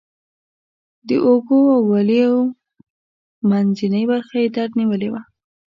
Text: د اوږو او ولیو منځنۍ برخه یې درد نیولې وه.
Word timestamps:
د 1.07 1.09
اوږو 1.25 1.59
او 1.75 1.81
ولیو 1.93 2.35
منځنۍ 3.49 4.03
برخه 4.11 4.35
یې 4.43 4.47
درد 4.55 4.71
نیولې 4.79 5.09
وه. 5.13 5.21